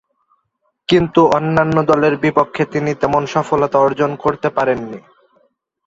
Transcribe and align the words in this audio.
কিন্তু 0.89 1.21
অন্যান্য 1.37 1.77
দলের 1.83 2.13
বিপক্ষে 2.17 2.63
তিনি 2.65 2.91
তেমন 2.93 3.23
সফলতা 3.25 3.77
অর্জন 3.79 4.11
করতে 4.23 4.47
পারেননি। 4.49 4.99